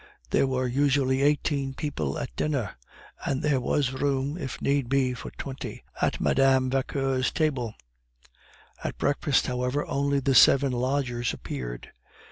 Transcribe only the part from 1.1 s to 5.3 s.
eighteen people at dinner, and there was room, if need be, for